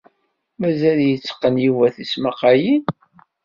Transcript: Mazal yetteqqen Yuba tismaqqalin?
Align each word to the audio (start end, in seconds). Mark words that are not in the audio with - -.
Mazal 0.59 0.99
yetteqqen 1.07 1.55
Yuba 1.65 1.87
tismaqqalin? 1.95 2.83